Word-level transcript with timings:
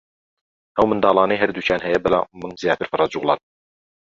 ئەو 0.75 0.85
منداڵانەی 0.91 1.41
هەردووکیان 1.41 1.81
هەیە 1.87 1.99
بەلام 2.05 2.25
زیاتر 2.61 2.85
فرەجووڵەن 2.91 3.39